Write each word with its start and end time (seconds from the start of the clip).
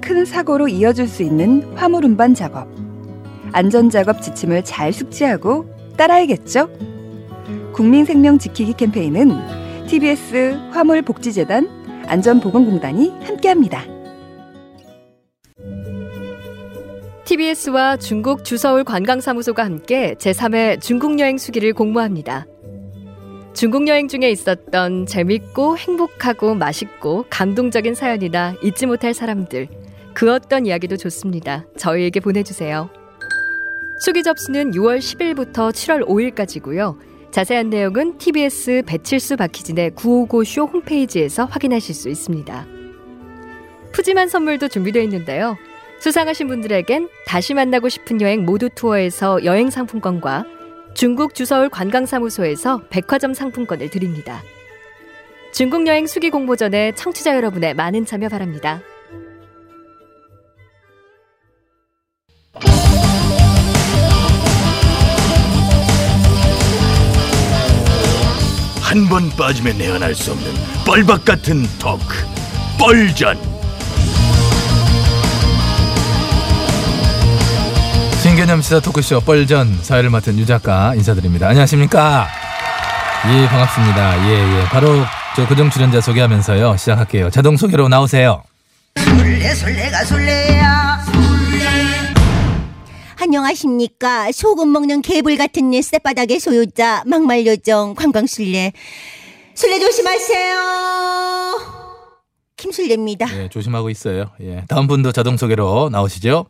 큰 0.00 0.24
사고로 0.24 0.68
이어질 0.68 1.06
수 1.06 1.22
있는 1.22 1.62
화물 1.74 2.04
운반 2.04 2.34
작업. 2.34 2.68
안전 3.52 3.90
작업 3.90 4.22
지침을 4.22 4.64
잘 4.64 4.92
숙지하고 4.92 5.66
따라야겠죠. 5.96 6.68
국민 7.72 8.04
생명 8.04 8.38
지키기 8.38 8.74
캠페인은 8.74 9.86
TBS 9.86 10.58
화물복지재단 10.72 11.68
안전보건공단이 12.06 13.10
함께합니다. 13.24 13.84
TBS와 17.24 17.96
중국 17.96 18.44
주서울 18.44 18.82
관광사무소가 18.82 19.64
함께 19.64 20.14
제3회 20.18 20.80
중국 20.80 21.18
여행 21.20 21.38
수기를 21.38 21.72
공모합니다. 21.72 22.46
중국 23.52 23.86
여행 23.88 24.08
중에 24.08 24.30
있었던 24.30 25.06
재밌고 25.06 25.76
행복하고 25.76 26.54
맛있고 26.54 27.26
감동적인 27.30 27.94
사연이나 27.94 28.54
잊지 28.62 28.86
못할 28.86 29.14
사람들, 29.14 29.68
그 30.14 30.32
어떤 30.32 30.66
이야기도 30.66 30.96
좋습니다. 30.96 31.64
저희에게 31.76 32.20
보내주세요. 32.20 32.90
수기 34.00 34.22
접수는 34.22 34.72
6월 34.72 34.98
10일부터 34.98 35.70
7월 35.70 36.06
5일까지고요. 36.06 36.96
자세한 37.30 37.70
내용은 37.70 38.18
TBS 38.18 38.82
배칠수 38.86 39.36
박희진의 39.36 39.92
955쇼 39.92 40.72
홈페이지에서 40.72 41.44
확인하실 41.44 41.94
수 41.94 42.08
있습니다. 42.08 42.66
푸짐한 43.92 44.28
선물도 44.28 44.68
준비되어 44.68 45.02
있는데요. 45.02 45.56
수상하신 46.00 46.48
분들에겐 46.48 47.08
다시 47.26 47.54
만나고 47.54 47.88
싶은 47.88 48.20
여행 48.20 48.44
모두 48.44 48.68
투어에서 48.74 49.44
여행 49.44 49.70
상품권과 49.70 50.46
중국 50.94 51.34
주서울 51.34 51.68
관광사무소에서 51.68 52.82
백화점 52.90 53.34
상품권을 53.34 53.90
드립니다. 53.90 54.42
중국 55.52 55.86
여행 55.86 56.06
수기 56.06 56.30
공모 56.30 56.56
전에 56.56 56.92
청취자 56.92 57.36
여러분의 57.36 57.74
많은 57.74 58.06
참여 58.06 58.28
바랍니다. 58.28 58.80
한 68.90 69.08
번 69.08 69.30
빠지면 69.36 69.78
내안할 69.78 70.12
수 70.16 70.32
없는 70.32 70.52
뻘박 70.84 71.24
같은 71.24 71.64
토크 71.78 72.26
뻘전 72.76 73.38
신개념 78.20 78.60
시사 78.60 78.80
토크쇼 78.80 79.20
뻘전 79.20 79.78
사회를 79.82 80.10
맡은 80.10 80.36
유 80.38 80.44
작가 80.44 80.92
인사드립니다. 80.96 81.46
안녕하십니까? 81.48 82.26
예 83.32 83.46
반갑습니다. 83.46 84.28
예예 84.28 84.64
바로 84.64 85.04
저 85.36 85.46
고정 85.46 85.70
출연자 85.70 86.00
소개하면서요 86.00 86.76
시작할게요. 86.76 87.30
자동 87.30 87.56
소개로 87.56 87.88
나오세요. 87.88 88.42
술래 88.98 89.54
술래가 89.54 90.04
술래야 90.04 90.79
안녕하십니까? 93.20 94.32
소금 94.32 94.72
먹는 94.72 95.02
개불 95.02 95.36
같은 95.36 95.70
내 95.70 95.82
쌔바닥의 95.82 96.40
소유자 96.40 97.02
막말 97.06 97.46
요정 97.46 97.94
관광술래. 97.94 98.72
술래 99.54 99.78
조심하세요. 99.78 100.58
김술래입니다. 102.56 103.26
예 103.42 103.48
조심하고 103.50 103.90
있어요. 103.90 104.30
예 104.40 104.64
다음 104.68 104.86
분도 104.86 105.12
자동 105.12 105.36
소개로 105.36 105.90
나오시죠. 105.92 106.46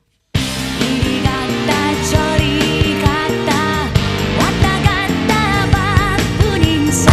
이리 0.80 1.22
갔다 1.24 2.04
저리 2.08 3.00
갔다 3.02 3.90
왔다 4.38 4.82
갔다 4.84 5.70
바쁜 5.72 6.62
인생. 6.64 7.12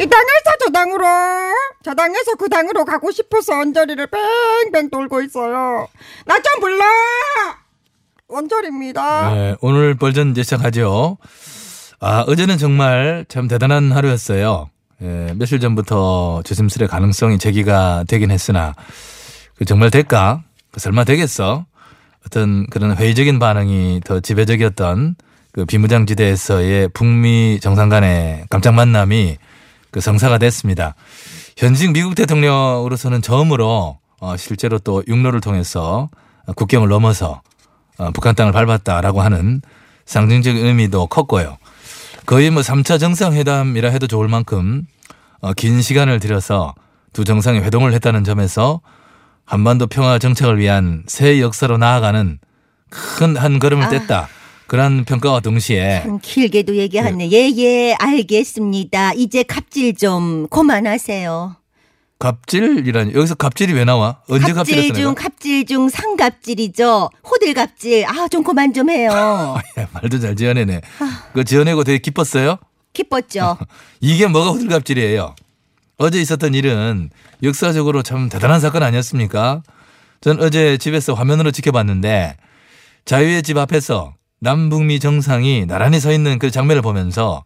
이 0.00 0.06
당에서 0.06 0.50
저 0.64 0.70
당으로 0.70 1.04
저 1.84 1.92
당에서 1.94 2.34
그 2.36 2.48
당으로 2.48 2.84
가고 2.84 3.10
싶어서 3.10 3.58
언저리를 3.58 4.06
뱅뱅 4.06 4.90
돌고 4.90 5.22
있어요. 5.22 5.88
나 6.24 6.36
좀 6.40 6.60
불러 6.60 6.84
원절입니다 8.28 9.36
예 9.36 9.56
오늘 9.60 9.94
뻘전 9.94 10.32
이제 10.32 10.42
시작하죠. 10.42 11.18
아 12.00 12.24
어제는 12.26 12.58
정말 12.58 13.24
참 13.28 13.48
대단한 13.48 13.92
하루였어요. 13.92 14.68
예, 15.02 15.32
며칠 15.36 15.60
전부터 15.60 16.42
조심스레 16.44 16.86
가능성이 16.86 17.38
제기가 17.38 18.04
되긴 18.08 18.30
했으나 18.30 18.74
그 19.54 19.64
정말 19.64 19.90
될까? 19.90 20.42
그 20.72 20.80
설마 20.80 21.04
되겠어? 21.04 21.66
어떤 22.26 22.66
그런 22.66 22.96
회의적인 22.96 23.38
반응이 23.38 24.00
더 24.04 24.20
지배적이었던 24.20 25.14
그 25.52 25.64
비무장지대에서의 25.64 26.88
북미 26.88 27.60
정상 27.60 27.88
간의 27.88 28.44
깜짝 28.50 28.74
만남이 28.74 29.36
그 29.90 30.00
성사가 30.00 30.38
됐습니다. 30.38 30.94
현직 31.56 31.92
미국 31.92 32.14
대통령으로서는 32.14 33.22
처음으로 33.22 33.98
어, 34.20 34.36
실제로 34.36 34.78
또 34.78 35.02
육로를 35.06 35.40
통해서 35.40 36.08
국경을 36.56 36.88
넘어서 36.88 37.30
어, 37.32 37.40
북한 38.12 38.34
땅을 38.34 38.52
밟았다라고 38.52 39.22
하는 39.22 39.62
상징적인 40.04 40.64
의미도 40.64 41.06
컸고요. 41.08 41.56
거의 42.26 42.50
뭐 42.50 42.62
3차 42.62 42.98
정상회담이라 43.00 43.90
해도 43.90 44.06
좋을 44.06 44.28
만큼 44.28 44.86
어, 45.40 45.52
긴 45.52 45.80
시간을 45.82 46.20
들여서 46.20 46.74
두 47.12 47.24
정상이 47.24 47.60
회동을 47.60 47.92
했다는 47.94 48.24
점에서 48.24 48.80
한반도 49.44 49.86
평화 49.86 50.18
정착을 50.18 50.58
위한 50.58 51.04
새 51.06 51.40
역사로 51.40 51.78
나아가는 51.78 52.38
큰 52.90 53.36
한 53.36 53.58
걸음을 53.58 53.84
아. 53.84 53.90
뗐다. 53.90 54.26
그런 54.66 55.04
평가와 55.04 55.38
동시에 55.40 56.02
참 56.02 56.18
길게도 56.20 56.74
얘기하네 56.74 57.30
예예 57.30 57.94
알겠습니다 58.00 59.12
이제 59.12 59.44
갑질 59.44 59.94
좀 59.94 60.48
그만하세요 60.48 61.54
갑질이라니 62.18 63.14
여기서 63.14 63.34
갑질이 63.34 63.72
왜 63.74 63.84
나와? 63.84 64.20
언제 64.28 64.52
갑질 64.52 64.76
갑질했어 64.76 64.94
중? 64.94 65.14
갑질 65.14 65.66
중 65.66 65.88
상갑질이죠 65.88 67.10
호들갑질 67.28 68.06
아 68.06 68.26
좀 68.28 68.42
그만 68.42 68.72
좀 68.72 68.90
해요 68.90 69.10
야, 69.78 69.88
말도 69.92 70.18
잘 70.18 70.34
지어내네. 70.34 70.80
그 71.34 71.44
지어내고 71.44 71.84
되게 71.84 71.98
기뻤어요? 71.98 72.56
기뻤죠 72.92 73.58
이게 74.00 74.26
뭐가 74.26 74.50
호들갑질이에요? 74.52 75.34
어제 75.98 76.20
있었던 76.20 76.54
일은 76.54 77.10
역사적으로 77.42 78.02
참 78.02 78.28
대단한 78.28 78.60
사건 78.60 78.82
아니었습니까? 78.82 79.62
전 80.20 80.40
어제 80.42 80.78
집에서 80.78 81.12
화면으로 81.14 81.50
지켜봤는데 81.50 82.36
자유의 83.04 83.42
집 83.42 83.58
앞에서 83.58 84.14
남북미 84.40 85.00
정상이 85.00 85.66
나란히 85.66 86.00
서 86.00 86.12
있는 86.12 86.38
그 86.38 86.50
장면을 86.50 86.82
보면서 86.82 87.44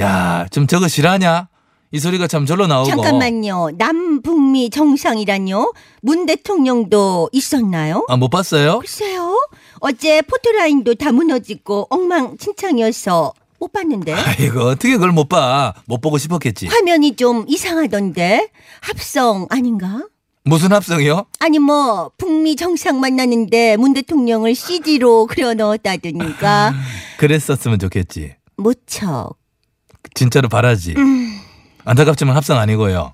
야, 0.00 0.46
좀 0.50 0.66
저거 0.66 0.86
실하냐? 0.88 1.48
이 1.90 1.98
소리가 1.98 2.26
참 2.26 2.44
절로 2.44 2.66
나오고 2.66 2.90
잠깐만요 2.90 3.70
남북미 3.78 4.68
정상이란요 4.70 5.72
문 6.02 6.26
대통령도 6.26 7.30
있었나요 7.32 8.04
아, 8.08 8.16
못 8.16 8.28
봤어요? 8.28 8.78
글쎄요 8.80 9.34
어제 9.80 10.20
포토라인도 10.22 10.94
다 10.96 11.12
무너지고 11.12 11.86
엉망진창이어서 11.90 13.32
못 13.60 13.72
봤는데. 13.72 14.12
아이고 14.12 14.60
어떻게 14.60 14.92
그걸 14.92 15.10
못 15.10 15.28
봐? 15.28 15.74
못 15.86 16.00
보고 16.00 16.16
싶었겠지. 16.16 16.68
화면이 16.68 17.16
좀 17.16 17.44
이상하던데 17.48 18.50
합성 18.80 19.46
아닌가? 19.50 20.06
무슨 20.44 20.72
합성이요? 20.72 21.26
아니 21.40 21.58
뭐 21.58 22.10
북미 22.16 22.54
정상 22.56 23.00
만나는데 23.00 23.76
문 23.76 23.94
대통령을 23.94 24.54
CG로 24.54 25.26
그려 25.26 25.54
넣었다든가 25.54 26.72
그랬었으면 27.18 27.78
좋겠지. 27.80 28.36
무척 28.56 29.34
진짜로 30.14 30.48
바라지. 30.48 30.94
안타깝지만 31.88 32.36
합성 32.36 32.58
아니고요. 32.58 33.12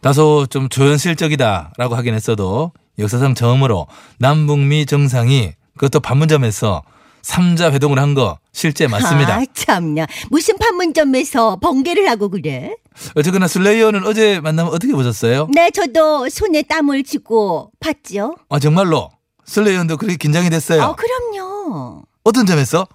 다소 0.00 0.46
좀 0.46 0.68
조연실적이다라고 0.68 1.94
하긴 1.96 2.14
했어도 2.14 2.72
역사상 2.98 3.34
처음으로 3.34 3.86
남북미 4.18 4.86
정상이 4.86 5.52
그것도 5.76 6.00
판문점에서 6.00 6.82
삼자 7.22 7.70
회동을 7.72 7.98
한 7.98 8.14
거 8.14 8.38
실제 8.52 8.86
맞습니다. 8.86 9.34
아 9.36 9.44
참나 9.54 10.06
무슨 10.30 10.56
판문점에서 10.56 11.56
번개를 11.56 12.08
하고 12.08 12.28
그래? 12.30 12.74
어쨌거나 13.14 13.46
슬레이어는 13.46 14.06
어제 14.06 14.40
만나면 14.40 14.72
어떻게 14.72 14.92
보셨어요? 14.94 15.48
네 15.52 15.70
저도 15.70 16.28
손에 16.30 16.62
땀을 16.62 17.02
쥐고 17.04 17.72
봤죠. 17.80 18.36
아 18.48 18.58
정말로 18.58 19.10
슬레이어도 19.44 19.96
그렇게 19.98 20.16
긴장이 20.16 20.48
됐어요. 20.50 20.82
아 20.82 20.94
그럼요. 20.96 22.02
어떤 22.24 22.46
점에서? 22.46 22.86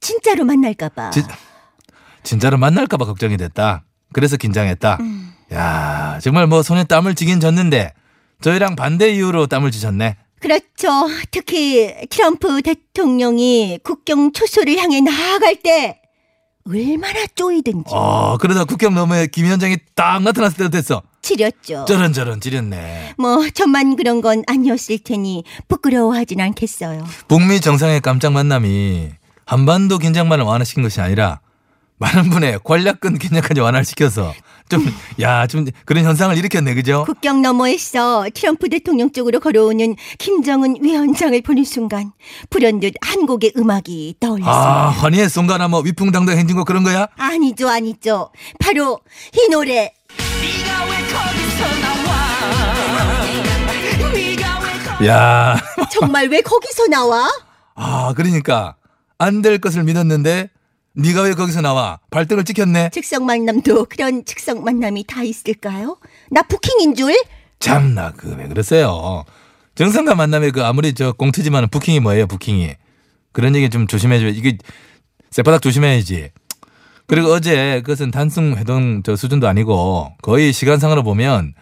진짜로 0.00 0.44
만날까봐. 0.44 1.10
진, 1.10 1.24
진짜로 2.22 2.56
만날까봐 2.58 3.04
걱정이 3.06 3.36
됐다. 3.36 3.84
그래서 4.12 4.36
긴장했다. 4.36 4.98
음. 5.00 5.32
야 5.52 6.18
정말 6.22 6.46
뭐 6.46 6.62
손에 6.62 6.84
땀을 6.84 7.14
쥐긴 7.14 7.40
졌는데 7.40 7.92
저희랑 8.40 8.76
반대 8.76 9.10
이유로 9.10 9.46
땀을 9.46 9.70
쥐셨네. 9.70 10.16
그렇죠. 10.40 10.88
특히 11.30 11.94
트럼프 12.08 12.62
대통령이 12.62 13.80
국경 13.82 14.32
초소를 14.32 14.78
향해 14.78 15.00
나아갈 15.00 15.56
때 15.56 16.00
얼마나 16.66 17.26
쪼이든지 17.34 17.90
어 17.92 18.38
그러다 18.38 18.64
국경 18.64 18.94
너머에 18.94 19.26
김 19.26 19.44
위원장이 19.46 19.76
딱 19.94 20.22
나타났을 20.22 20.56
때도 20.56 20.70
됐어. 20.70 21.02
지렸죠. 21.22 21.84
저런 21.86 22.12
저런 22.12 22.40
지렸네. 22.40 23.14
뭐 23.18 23.48
저만 23.50 23.96
그런 23.96 24.20
건 24.20 24.42
아니었을 24.46 24.98
테니 25.04 25.44
부끄러워하진 25.68 26.40
않겠어요. 26.40 27.06
북미 27.28 27.60
정상의 27.60 28.00
깜짝 28.00 28.32
만남이 28.32 29.10
한반도 29.44 29.98
긴장만을 29.98 30.44
완화시킨 30.44 30.82
것이 30.82 31.00
아니라 31.00 31.40
많은 32.00 32.30
분의 32.30 32.60
권력권 32.64 33.18
긴장까지 33.18 33.60
완화를 33.60 33.84
시켜서 33.84 34.32
좀 34.70 34.84
야 35.20 35.46
좀 35.46 35.66
그런 35.84 36.04
현상을 36.04 36.36
일으켰네 36.36 36.74
그죠? 36.74 37.04
국경 37.04 37.42
너머에서 37.42 38.26
트럼프 38.34 38.68
대통령 38.70 39.12
쪽으로 39.12 39.38
걸어오는 39.40 39.96
김정은 40.18 40.76
위원장을 40.82 41.40
보는 41.42 41.64
순간 41.64 42.12
불현듯 42.48 42.94
한국의 43.02 43.52
음악이 43.56 44.14
아 44.16 44.26
떠올랐습니다. 44.26 44.88
환희의 44.90 45.28
순간 45.28 45.60
한뭐 45.60 45.80
위풍당당 45.80 46.38
행진 46.38 46.56
거 46.56 46.64
그런 46.64 46.82
거야? 46.84 47.06
아니죠, 47.18 47.68
아니죠. 47.68 48.30
바로 48.58 48.98
이 49.34 49.50
노래. 49.50 49.92
야, 55.06 55.56
정말 55.90 56.28
왜 56.28 56.42
거기서 56.42 56.86
나와? 56.88 57.26
아 57.74 58.12
그러니까 58.14 58.76
안 59.18 59.40
될 59.42 59.58
것을 59.58 59.82
믿었는데 59.84 60.50
네가 60.94 61.22
왜 61.22 61.34
거기서 61.34 61.60
나와? 61.60 62.00
발등을 62.10 62.44
찍혔네. 62.44 62.90
즉석 62.92 63.22
만남도 63.22 63.86
그런 63.86 64.24
즉석 64.24 64.62
만남이 64.64 65.04
다 65.04 65.22
있을까요? 65.22 65.98
나 66.30 66.42
부킹인 66.42 66.94
줄? 66.94 67.14
참나 67.60 68.12
그 68.12 68.34
왜 68.36 68.48
그러세요? 68.48 69.24
정상과 69.76 70.14
만남에 70.14 70.50
그 70.50 70.64
아무리 70.64 70.92
저 70.94 71.12
공트지만은 71.12 71.68
부킹이 71.68 72.00
뭐예요? 72.00 72.26
부킹이 72.26 72.74
그런 73.32 73.54
얘기 73.54 73.70
좀 73.70 73.86
조심해줘. 73.86 74.26
이게 74.28 74.58
쌔바닥 75.30 75.62
조심해야지. 75.62 76.30
그리고 77.06 77.28
어제 77.32 77.80
그것은 77.84 78.10
단순 78.10 78.56
회동 78.56 79.02
저 79.04 79.14
수준도 79.16 79.46
아니고 79.48 80.12
거의 80.22 80.52
시간상으로 80.52 81.02
보면 81.02 81.54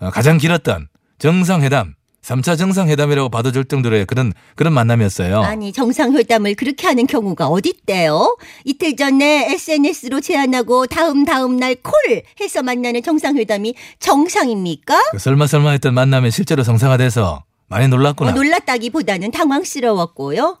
어, 0.00 0.10
가장 0.10 0.36
길었던 0.38 0.88
정상회담, 1.18 1.94
3차 2.24 2.56
정상회담이라고 2.56 3.28
봐도 3.28 3.52
될 3.52 3.64
정도로의 3.66 4.06
그런 4.06 4.32
그런 4.56 4.72
만남이었어요. 4.72 5.42
아니 5.42 5.72
정상회담을 5.72 6.54
그렇게 6.54 6.86
하는 6.86 7.06
경우가 7.06 7.48
어딨대요? 7.48 8.36
이틀 8.64 8.96
전에 8.96 9.52
SNS로 9.52 10.20
제안하고 10.22 10.86
다음 10.86 11.24
다음 11.26 11.58
날 11.58 11.74
콜 11.82 11.92
해서 12.40 12.62
만나는 12.62 13.02
정상회담이 13.02 13.74
정상입니까? 13.98 14.98
그 15.10 15.18
설마 15.18 15.46
설마 15.46 15.70
했던 15.72 15.92
만남이 15.92 16.30
실제로 16.30 16.62
성사가 16.62 16.96
돼서 16.96 17.44
많이 17.66 17.88
놀랐구나. 17.88 18.30
어, 18.30 18.34
놀랐다기보다는 18.34 19.30
당황스러웠고요. 19.30 20.56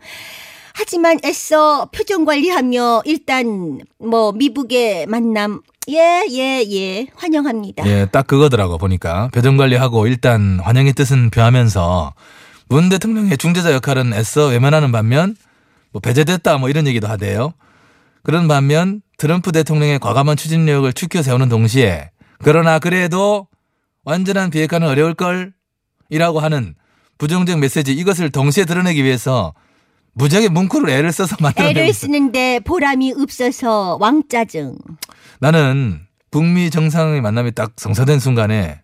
하지만 0.74 1.18
애써 1.24 1.88
표정 1.92 2.24
관리하며 2.24 3.02
일단 3.06 3.80
뭐 3.98 4.32
미북의 4.32 5.06
만남 5.06 5.62
예 5.88 6.26
예, 6.30 6.64
예, 6.68 7.06
환영합니다. 7.14 7.86
예, 7.86 8.06
딱 8.10 8.26
그거더라고 8.26 8.76
보니까 8.76 9.28
표정 9.32 9.56
관리하고 9.56 10.06
일단 10.08 10.58
환영의 10.60 10.94
뜻은 10.94 11.30
표하면서 11.30 12.14
문 12.68 12.88
대통령의 12.88 13.38
중재자 13.38 13.72
역할은 13.72 14.12
애써 14.14 14.48
외면하는 14.48 14.90
반면 14.90 15.36
뭐 15.92 16.00
배제됐다 16.00 16.58
뭐 16.58 16.68
이런 16.68 16.86
얘기도 16.88 17.06
하대요. 17.06 17.52
그런 18.24 18.48
반면 18.48 19.00
트럼프 19.16 19.52
대통령의 19.52 20.00
과감한 20.00 20.36
추진력을 20.36 20.92
추켜 20.94 21.22
세우는 21.22 21.48
동시에 21.50 22.10
그러나 22.38 22.80
그래도 22.80 23.46
완전한 24.04 24.50
비핵화는 24.50 24.88
어려울 24.88 25.14
걸 25.14 25.52
이라고 26.08 26.40
하는 26.40 26.74
부정적 27.18 27.60
메시지 27.60 27.92
이것을 27.92 28.30
동시에 28.30 28.64
드러내기 28.64 29.04
위해서 29.04 29.54
무지하게 30.14 30.48
문구를 30.48 30.90
애를 30.90 31.12
써서 31.12 31.36
만들어낸 31.40 31.76
애를 31.76 31.92
쓰는데 31.92 32.60
보람이 32.60 33.14
없어서 33.20 33.98
왕짜증. 34.00 34.76
나는 35.40 36.00
북미 36.30 36.70
정상의 36.70 37.20
만남이 37.20 37.52
딱 37.52 37.72
성사된 37.76 38.18
순간에 38.20 38.80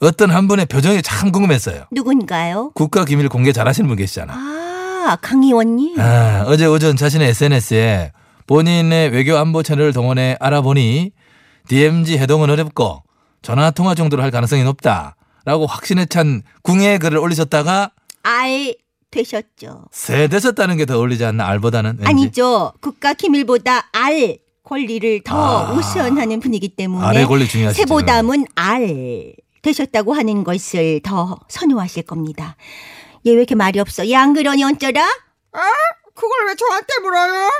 어떤 0.00 0.30
한 0.30 0.48
분의 0.48 0.66
표정이 0.66 1.02
참 1.02 1.32
궁금했어요. 1.32 1.84
누군가요? 1.90 2.70
국가 2.74 3.04
기밀 3.04 3.28
공개 3.28 3.52
잘하시는 3.52 3.88
분 3.88 3.96
계시잖아. 3.96 4.32
아, 4.34 5.16
강 5.20 5.42
의원님. 5.42 5.98
아, 6.00 6.44
어제 6.46 6.66
오전 6.66 6.96
자신의 6.96 7.28
SNS에 7.28 8.12
본인의 8.46 9.10
외교 9.10 9.36
안보 9.36 9.62
채널을 9.62 9.92
동원해 9.92 10.36
알아보니 10.40 11.12
DMZ 11.68 12.18
해동은 12.18 12.50
어렵고 12.50 13.02
전화 13.42 13.70
통화 13.70 13.94
정도로 13.94 14.22
할 14.22 14.30
가능성이 14.30 14.64
높다라고 14.64 15.66
확신에 15.66 16.06
찬 16.06 16.42
궁예 16.62 16.98
글을 16.98 17.18
올리셨다가 17.18 17.90
알 18.22 18.74
되셨죠. 19.14 19.84
새 19.92 20.26
되셨다는 20.28 20.76
게 20.76 20.84
더 20.86 20.96
어울리지 20.98 21.24
않나 21.24 21.46
알보다는 21.46 21.98
왠지. 21.98 22.06
아니죠. 22.10 22.72
국가 22.80 23.14
기밀보다 23.14 23.88
알 23.92 24.38
권리를 24.64 25.22
더 25.24 25.66
아. 25.68 25.72
우선하는 25.72 26.40
분이기 26.40 26.68
때문에 26.74 27.06
알의 27.06 27.26
권리 27.26 27.46
중요하시죠. 27.46 27.82
세보담은 27.82 28.46
알 28.56 29.34
되셨다고 29.62 30.12
하는 30.14 30.42
것을 30.44 31.00
더 31.02 31.38
선호하실 31.48 32.02
겁니다. 32.04 32.56
얘 33.26 33.30
왜 33.30 33.36
이렇게 33.38 33.54
말이 33.54 33.78
없어? 33.80 34.10
야, 34.10 34.20
안 34.22 34.34
그러니 34.34 34.62
어쩌라? 34.64 35.02
아, 35.52 35.60
그걸 36.14 36.46
왜 36.48 36.54
저한테 36.56 36.92
물어요? 37.02 37.50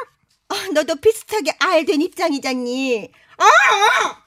아, 0.51 0.55
너도 0.75 0.97
비슷하게 0.97 1.53
알 1.61 1.87
된 1.87 2.03
입장이잖니. 2.03 3.09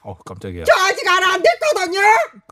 어, 0.02 0.14
깜짝이야. 0.24 0.64
저 0.64 0.72
아직 0.82 1.06
알 1.08 1.22
안 1.24 1.42
됐거든요. 1.42 2.00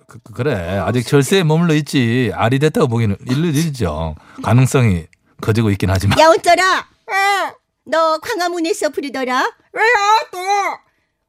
그, 0.07 0.19
그, 0.21 0.43
래 0.43 0.55
아직 0.79 1.05
절세에 1.07 1.43
머물러 1.43 1.75
있지 1.75 2.31
알이 2.35 2.59
됐다고 2.59 2.87
보기는 2.89 3.17
일르리죠. 3.29 4.15
가능성이 4.43 5.07
커지고 5.41 5.71
있긴 5.71 5.91
하지만. 5.91 6.19
야, 6.21 6.29
어쩌라? 6.29 6.87
아, 7.09 7.53
너 7.85 8.19
광화문에서 8.19 8.91
부르더라? 8.91 9.35
왜요 9.73 9.95
또? 10.31 10.39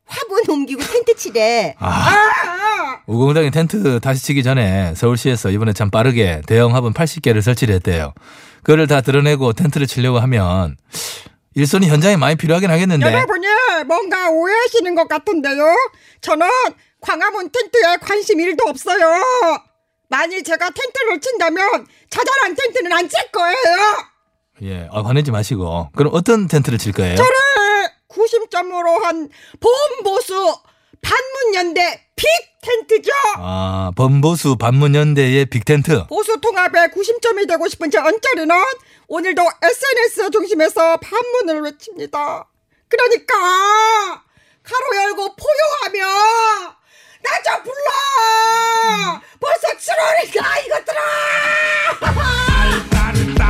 화분 0.06 0.50
옮기고 0.50 0.82
텐트 0.82 1.16
치래. 1.16 1.76
아, 1.80 1.90
아, 1.90 3.02
우공장이 3.08 3.52
텐트 3.52 4.00
다시 4.00 4.24
치기 4.24 4.42
전에 4.42 4.94
서울시에서 4.96 5.50
이번에 5.50 5.74
참 5.74 5.90
빠르게 5.90 6.42
대형 6.48 6.74
화분 6.76 6.94
80개를 6.94 7.42
설치를 7.42 7.76
했대요. 7.76 8.14
그거를 8.64 8.88
다 8.88 9.02
드러내고 9.02 9.54
텐트를 9.54 9.86
치려고 9.86 10.20
하면 10.20 10.78
일손이 11.56 11.90
현장에 11.90 12.16
많이 12.16 12.36
필요하긴 12.36 12.70
하겠는데. 12.70 13.06
여러분이 13.06 13.48
뭔가 13.88 14.30
오해하시는 14.30 14.96
것 14.96 15.08
같은데요. 15.10 15.76
저는 16.22 16.48
광화문 17.02 17.52
텐트에 17.52 17.98
관심 18.02 18.40
일도 18.40 18.66
없어요. 18.68 19.22
만일 20.10 20.44
제가 20.44 20.70
텐트를 20.70 21.20
친다면 21.20 21.86
자잘한 22.10 22.56
텐트는 22.56 22.92
안 22.94 23.10
칠 23.10 23.32
거예요. 23.32 23.58
예, 24.64 24.88
아, 24.92 25.02
화내지 25.04 25.32
마시고. 25.32 25.90
그럼 25.96 26.12
어떤 26.16 26.48
텐트를 26.48 26.78
칠 26.80 26.92
거예요? 26.94 27.16
저를 27.16 27.30
구심점으로 28.08 29.00
한 29.06 29.30
보험보수 29.60 30.58
반문연대 31.02 32.08
빅 32.16 32.26
텐트죠. 32.62 33.12
아, 33.38 33.92
범보수 33.96 34.56
반문연대의 34.58 35.46
빅 35.48 35.64
텐트. 35.66 36.08
보수 36.08 36.40
통합의 36.42 36.92
구심점이 36.92 37.46
되고 37.46 37.68
싶은 37.68 37.92
제 37.92 38.00
언저리는 38.00 38.50
오늘도 39.08 39.44
SNS 39.62 40.32
중심에서 40.32 40.98
반문을 40.98 41.62
외칩니다. 41.62 42.48
그러니까 42.90 43.36
가로 44.64 44.96
열고 45.04 45.36
포효하며 45.36 46.77
나 47.24 47.42
좀 47.44 47.64
불러! 47.64 49.22
벌써 49.40 49.68
7월이다, 49.78 50.66
이것들아! 50.66 51.00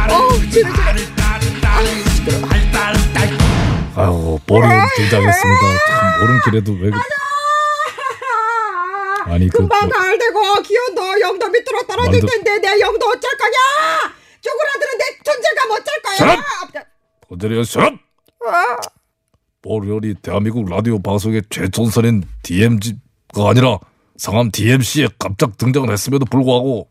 어우, 0.10 0.50
제발, 0.52 0.96
등장했습니다. 4.98 5.62
참, 5.88 6.24
오름길에도 6.24 6.74
왜. 6.74 6.90
그... 6.92 6.98
아니, 9.32 9.50
금방 9.50 9.90
그, 9.90 9.98
알되고 9.98 10.62
기온도 10.62 11.20
영도 11.20 11.50
밑으로 11.50 11.86
떨어질 11.88 12.22
만두... 12.22 12.28
텐데 12.28 12.60
내 12.60 12.80
영도 12.80 13.08
어쩔 13.08 13.30
거냐? 13.38 13.58
쪼그라드는 14.42 14.98
내 14.98 15.04
존재감 15.24 15.72
어쩔 15.72 16.02
거야? 16.02 16.16
사람! 16.16 16.42
거절이야, 17.30 17.64
사람! 17.66 18.00
뻘이 19.62 20.14
대한민국 20.22 20.70
라디오 20.70 21.02
방송의 21.02 21.42
최전선인 21.50 22.24
DMZ 22.44 22.96
가 23.34 23.50
아니라 23.50 23.80
상암 24.18 24.52
DMC에 24.52 25.10
깜짝 25.20 25.58
등장을 25.58 25.90
했음에도 25.92 26.26
불구하고 26.26 26.88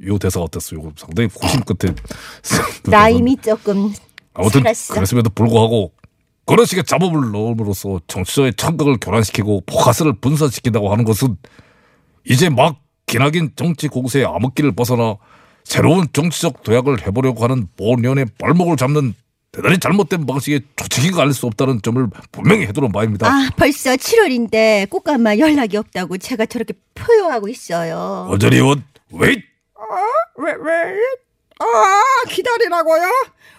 이 0.00 0.18
대사 0.20 0.40
어땠어요? 0.40 0.80
이거 0.80 0.92
상당히 0.96 1.28
고심 1.28 1.60
끝에 1.62 1.94
라임이 2.86 3.36
조금 3.38 3.92
아무튼 4.34 4.62
살았어. 4.62 4.94
그랬음에도 4.94 5.30
불구하고 5.30 5.92
그런 6.46 6.64
식의 6.66 6.84
잡음을 6.84 7.32
넣음으로써 7.32 8.00
정치자의 8.06 8.54
청각을 8.54 8.98
교란시키고 9.00 9.62
포커스를 9.66 10.14
분산시킨다고 10.20 10.90
하는 10.92 11.04
것은 11.04 11.36
이제 12.24 12.48
막 12.48 12.80
기나긴 13.06 13.50
정치 13.56 13.88
공세의 13.88 14.26
암흑기를 14.26 14.72
벗어나 14.72 15.16
새로운 15.64 16.06
정치적 16.12 16.62
도약을 16.62 17.06
해보려고 17.06 17.42
하는 17.44 17.66
본연의 17.76 18.26
발목을 18.38 18.76
잡는 18.76 19.14
대단히 19.50 19.78
잘못된 19.78 20.26
방식의 20.26 20.60
조치기가 20.76 21.22
아닐 21.22 21.32
수 21.32 21.46
없다는 21.46 21.80
점을 21.82 22.06
분명히 22.32 22.66
해두는 22.66 22.92
바입니다. 22.92 23.26
아 23.28 23.50
벌써 23.56 23.90
7월인데 23.96 24.88
꽃가마 24.90 25.38
연락이 25.38 25.76
없다고 25.76 26.18
제가 26.18 26.46
저렇게 26.46 26.74
표효하고 26.94 27.48
있어요. 27.48 28.28
어저리 28.30 28.56
의원 28.56 28.84
웨이트 29.10 29.42
왜 30.36 30.52
왜? 30.52 31.00
아 31.60 32.02
기다리라고요? 32.28 33.02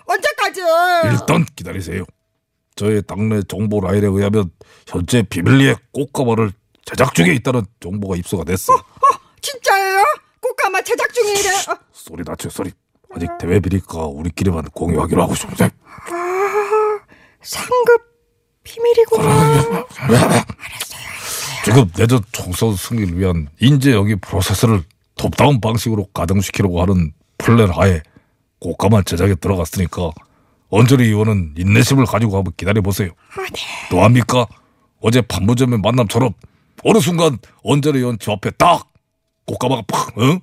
언제까지? 0.05 0.62
일단 1.12 1.46
기다리세요. 1.55 2.05
저의 2.75 3.01
당내 3.05 3.41
정보 3.48 3.81
라인에 3.81 4.08
의하면 4.08 4.51
현재 4.88 5.24
비밀리에 5.24 5.75
꽃가마를 5.91 6.51
제작 6.86 7.13
중에 7.13 7.34
있다는 7.34 7.65
정보가 7.81 8.15
입수가 8.15 8.46
됐어. 8.46 8.74
진짜예요? 9.41 10.01
꽃가마 10.39 10.81
제작 10.84 11.13
중이래. 11.13 11.50
어, 11.69 11.77
소리 11.91 12.24
낮춰 12.25 12.50
소리. 12.50 12.72
아직 13.15 13.29
대외비이니까 13.39 14.05
우리끼리만 14.05 14.65
공유하기로 14.73 15.23
하고 15.23 15.35
싶은데. 15.35 15.69
상급 17.41 18.01
비밀이구나. 18.63 19.85
지금 21.65 21.89
내년 21.95 22.21
총선 22.31 22.75
승리를 22.75 23.17
위한 23.17 23.47
인재 23.59 23.91
영입 23.93 24.21
프로세스를 24.21 24.83
top-down 25.15 25.59
방식으로 25.59 26.05
가동시키려고 26.13 26.81
하는 26.81 27.13
플랜 27.37 27.69
하에 27.69 28.01
꽃가마 28.59 29.05
제작에 29.05 29.35
들어갔으니까 29.35 30.11
언저리 30.69 31.05
의원은 31.07 31.55
인내심을 31.57 32.05
가지고 32.05 32.37
한번 32.37 32.53
기다려보세요. 32.55 33.11
또 33.89 34.03
합니까? 34.03 34.45
어제 35.01 35.21
판문점의 35.21 35.79
만남처럼 35.79 36.33
어느 36.83 36.99
순간 36.99 37.37
언저리 37.63 37.99
의원 37.99 38.17
저 38.19 38.33
앞에 38.33 38.51
딱 38.51 38.87
꽃가마가 39.45 39.83
팍 39.87 40.17
응? 40.19 40.39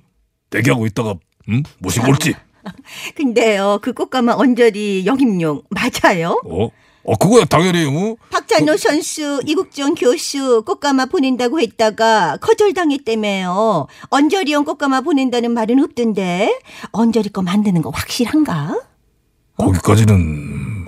대기하고 0.49 0.85
있다가 0.87 1.15
응? 1.49 1.63
모시고 1.79 2.07
올지 2.09 2.33
근데요 3.15 3.79
그 3.81 3.93
꽃가마 3.93 4.33
언저리 4.33 5.05
영입용 5.05 5.63
맞아요? 5.69 6.41
어? 6.45 6.69
어 7.07 7.15
그거야 7.15 7.45
당연히 7.45 7.85
응? 7.85 8.17
박찬호 8.31 8.75
선수, 8.75 9.39
이국정 9.45 9.95
교수 9.95 10.63
꽃가마 10.65 11.05
보낸다고 11.05 11.61
했다가 11.61 12.35
거절당했다며요. 12.41 13.87
언저리용 14.09 14.65
꽃가마 14.65 15.01
보낸다는 15.01 15.51
말은 15.53 15.81
없던데 15.81 16.59
언저리 16.91 17.29
거 17.29 17.41
만드는 17.41 17.81
거 17.81 17.91
확실한가? 17.91 18.81
거기까지는 19.57 20.85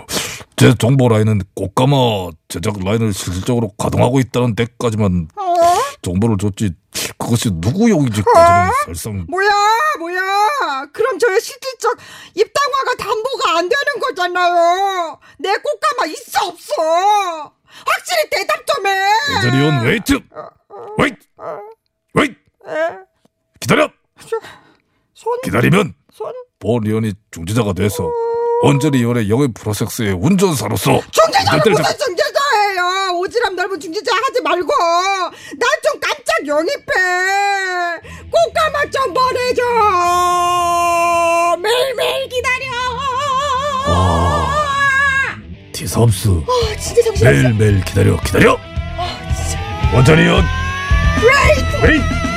제 0.58 0.74
정보 0.78 1.08
라인은 1.08 1.40
꽃가마 1.54 2.32
제작 2.50 2.84
라인을 2.84 3.14
실질적으로 3.14 3.70
가동하고 3.78 4.20
있다는 4.20 4.56
데까지만 4.56 5.30
어? 5.38 5.49
정보를 6.02 6.38
줬지 6.38 6.72
그것이 7.18 7.50
누구 7.54 7.90
용인지까지는 7.90 8.72
설상 8.86 9.26
뭐야 9.30 9.50
뭐야? 10.00 10.86
그럼 10.94 11.20
저의 11.20 11.40
실질적 11.42 11.98
입당화가 12.36 12.96
담보가 12.98 13.58
안 13.58 13.70
되는 13.70 14.00
거잖아요. 14.02 15.20
내 15.40 15.54
꽃가마 15.56 16.06
있어 16.12 16.48
없어? 16.48 17.54
확실히 17.86 18.30
대답 18.32 18.66
좀 18.66 18.88
해. 18.88 19.10
예전이온 19.38 19.86
wait 19.86 20.20
wait 20.98 21.18
wait 22.14 22.36
기다려 23.60 23.90
손 25.14 25.38
기다리면 25.44 25.94
손. 26.14 26.34
본 26.60 26.86
의원이 26.86 27.14
중지자가 27.32 27.74
돼서 27.74 28.10
언저리 28.64 29.00
의원의 29.00 29.30
영입 29.30 29.54
프로세스의 29.54 30.12
운전사로서 30.14 31.00
중재자는 31.12 31.72
무슨 31.72 31.98
중재자예요? 31.98 32.84
오지랖 33.22 33.54
넓은 33.56 33.80
중재자 33.80 34.12
하지 34.14 34.42
말고 34.42 34.68
깜짝 34.68 35.79
영입해. 36.50 36.84
꽃가마 38.32 38.90
좀 38.92 39.14
보내줘. 39.14 39.62
매일매일 41.62 42.28
기다려. 42.30 42.66
디섭스. 45.72 46.28
아, 46.30 46.76
진짜 46.78 47.02
정신 47.04 47.26
매일매일 47.26 47.84
기다려 47.86 48.20
기다려. 48.22 48.58
원전이 49.94 50.22
의원 50.22 50.44
웨이트 51.22 51.86
웨이트 51.86 52.29